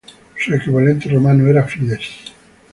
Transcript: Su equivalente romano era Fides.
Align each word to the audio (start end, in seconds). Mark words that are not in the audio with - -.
Su 0.35 0.55
equivalente 0.55 1.07
romano 1.09 1.47
era 1.47 1.63
Fides. 1.67 2.33